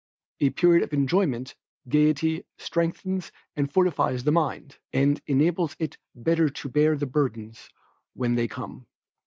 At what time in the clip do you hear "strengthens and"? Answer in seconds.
2.57-3.71